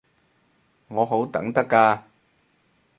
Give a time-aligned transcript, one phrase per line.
[0.87, 2.01] 我好等得㗎